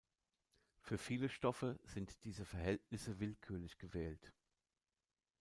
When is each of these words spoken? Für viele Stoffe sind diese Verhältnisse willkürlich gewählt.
Für 0.79 0.97
viele 0.97 1.29
Stoffe 1.29 1.79
sind 1.83 2.23
diese 2.23 2.43
Verhältnisse 2.43 3.19
willkürlich 3.19 3.77
gewählt. 3.77 4.33